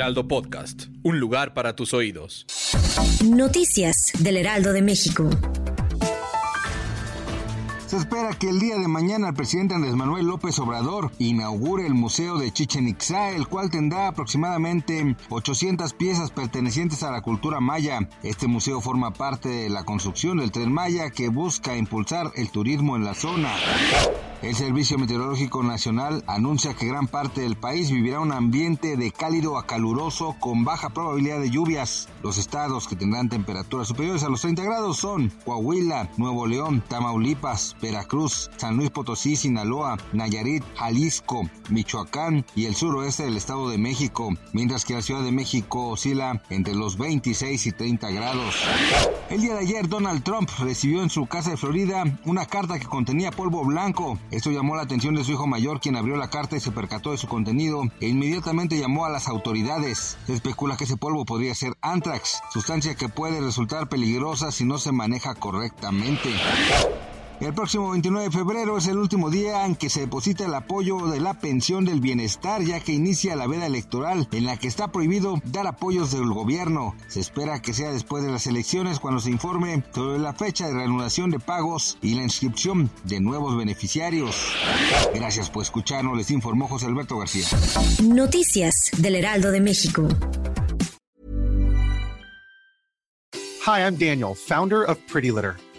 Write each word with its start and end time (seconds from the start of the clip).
Heraldo 0.00 0.26
Podcast, 0.26 0.84
un 1.02 1.20
lugar 1.20 1.52
para 1.52 1.76
tus 1.76 1.92
oídos. 1.92 2.46
Noticias 3.22 4.12
del 4.20 4.38
Heraldo 4.38 4.72
de 4.72 4.80
México. 4.80 5.28
Se 7.84 7.98
espera 7.98 8.30
que 8.32 8.48
el 8.48 8.60
día 8.60 8.78
de 8.78 8.88
mañana 8.88 9.28
el 9.28 9.34
presidente 9.34 9.74
Andrés 9.74 9.94
Manuel 9.94 10.24
López 10.24 10.58
Obrador 10.58 11.12
inaugure 11.18 11.86
el 11.86 11.92
Museo 11.92 12.38
de 12.38 12.50
Chichen 12.50 12.88
Itza, 12.88 13.32
el 13.32 13.46
cual 13.46 13.68
tendrá 13.68 14.08
aproximadamente 14.08 15.16
800 15.28 15.92
piezas 15.92 16.30
pertenecientes 16.30 17.02
a 17.02 17.10
la 17.10 17.20
cultura 17.20 17.60
maya. 17.60 18.08
Este 18.22 18.46
museo 18.46 18.80
forma 18.80 19.12
parte 19.12 19.50
de 19.50 19.68
la 19.68 19.84
construcción 19.84 20.38
del 20.38 20.50
tren 20.50 20.72
Maya 20.72 21.10
que 21.10 21.28
busca 21.28 21.76
impulsar 21.76 22.32
el 22.36 22.48
turismo 22.48 22.96
en 22.96 23.04
la 23.04 23.12
zona. 23.12 23.52
El 24.42 24.54
Servicio 24.54 24.96
Meteorológico 24.96 25.62
Nacional 25.62 26.24
anuncia 26.26 26.72
que 26.72 26.86
gran 26.86 27.06
parte 27.06 27.42
del 27.42 27.56
país 27.56 27.90
vivirá 27.90 28.20
un 28.20 28.32
ambiente 28.32 28.96
de 28.96 29.12
cálido 29.12 29.58
a 29.58 29.66
caluroso 29.66 30.34
con 30.40 30.64
baja 30.64 30.88
probabilidad 30.88 31.40
de 31.40 31.50
lluvias. 31.50 32.08
Los 32.22 32.38
estados 32.38 32.88
que 32.88 32.96
tendrán 32.96 33.28
temperaturas 33.28 33.88
superiores 33.88 34.24
a 34.24 34.30
los 34.30 34.40
30 34.40 34.62
grados 34.62 34.96
son 34.96 35.30
Coahuila, 35.44 36.08
Nuevo 36.16 36.46
León, 36.46 36.82
Tamaulipas, 36.88 37.76
Veracruz, 37.82 38.50
San 38.56 38.78
Luis 38.78 38.88
Potosí, 38.88 39.36
Sinaloa, 39.36 39.98
Nayarit, 40.14 40.64
Jalisco, 40.74 41.42
Michoacán 41.68 42.46
y 42.56 42.64
el 42.64 42.74
suroeste 42.74 43.24
del 43.24 43.36
Estado 43.36 43.68
de 43.68 43.76
México, 43.76 44.30
mientras 44.54 44.86
que 44.86 44.94
la 44.94 45.02
Ciudad 45.02 45.22
de 45.22 45.32
México 45.32 45.88
oscila 45.88 46.42
entre 46.48 46.74
los 46.74 46.96
26 46.96 47.66
y 47.66 47.72
30 47.72 48.10
grados. 48.10 48.54
El 49.28 49.42
día 49.42 49.52
de 49.52 49.60
ayer 49.60 49.88
Donald 49.88 50.24
Trump 50.24 50.50
recibió 50.58 51.02
en 51.02 51.10
su 51.10 51.26
casa 51.26 51.50
de 51.50 51.56
Florida 51.56 52.04
una 52.24 52.46
carta 52.46 52.78
que 52.78 52.86
contenía 52.86 53.30
polvo 53.30 53.64
blanco. 53.64 54.18
Esto 54.30 54.50
llamó 54.50 54.76
la 54.76 54.82
atención 54.82 55.14
de 55.14 55.24
su 55.24 55.32
hijo 55.32 55.46
mayor, 55.46 55.80
quien 55.80 55.96
abrió 55.96 56.16
la 56.16 56.30
carta 56.30 56.56
y 56.56 56.60
se 56.60 56.70
percató 56.70 57.10
de 57.10 57.18
su 57.18 57.26
contenido 57.26 57.82
e 58.00 58.08
inmediatamente 58.08 58.78
llamó 58.78 59.04
a 59.04 59.10
las 59.10 59.26
autoridades. 59.26 60.18
Se 60.26 60.34
especula 60.34 60.76
que 60.76 60.84
ese 60.84 60.96
polvo 60.96 61.24
podría 61.24 61.54
ser 61.54 61.74
anthrax, 61.80 62.40
sustancia 62.52 62.94
que 62.94 63.08
puede 63.08 63.40
resultar 63.40 63.88
peligrosa 63.88 64.52
si 64.52 64.64
no 64.64 64.78
se 64.78 64.92
maneja 64.92 65.34
correctamente. 65.34 66.30
El 67.40 67.54
próximo 67.54 67.90
29 67.90 68.26
de 68.26 68.30
febrero 68.30 68.76
es 68.76 68.86
el 68.86 68.98
último 68.98 69.30
día 69.30 69.64
en 69.64 69.74
que 69.74 69.88
se 69.88 70.00
deposita 70.00 70.44
el 70.44 70.52
apoyo 70.52 71.06
de 71.06 71.20
la 71.20 71.40
pensión 71.40 71.86
del 71.86 72.00
bienestar, 72.00 72.62
ya 72.62 72.80
que 72.80 72.92
inicia 72.92 73.34
la 73.34 73.46
veda 73.46 73.64
electoral 73.64 74.28
en 74.32 74.44
la 74.44 74.58
que 74.58 74.68
está 74.68 74.92
prohibido 74.92 75.40
dar 75.44 75.66
apoyos 75.66 76.12
del 76.12 76.30
gobierno. 76.30 76.94
Se 77.08 77.20
espera 77.20 77.62
que 77.62 77.72
sea 77.72 77.92
después 77.92 78.22
de 78.22 78.30
las 78.30 78.46
elecciones 78.46 79.00
cuando 79.00 79.20
se 79.20 79.30
informe 79.30 79.82
sobre 79.94 80.18
la 80.18 80.34
fecha 80.34 80.66
de 80.66 80.74
reanudación 80.74 81.30
de 81.30 81.38
pagos 81.38 81.96
y 82.02 82.14
la 82.14 82.24
inscripción 82.24 82.90
de 83.04 83.20
nuevos 83.20 83.56
beneficiarios. 83.56 84.36
Gracias 85.14 85.48
por 85.48 85.62
escucharnos, 85.62 86.18
les 86.18 86.30
informó 86.30 86.68
José 86.68 86.86
Alberto 86.86 87.16
García. 87.16 87.46
Noticias 88.02 88.90
del 88.98 89.14
Heraldo 89.14 89.50
de 89.50 89.62
México. 89.62 90.06
Hi, 93.66 93.80
I'm 93.80 93.96
Daniel, 93.96 94.34
founder 94.34 94.82
of 94.82 94.98
Pretty 95.10 95.30
Litter. 95.30 95.56